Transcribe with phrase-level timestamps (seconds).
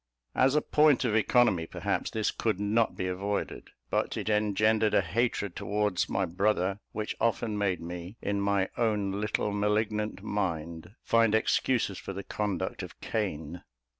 [0.33, 5.01] As a point of economy, perhaps, this could not be avoided; but it engendered a
[5.01, 11.35] hatred towards my brother which often made me, in my own little malignant mind, find
[11.35, 13.61] excuses for the conduct of Cain.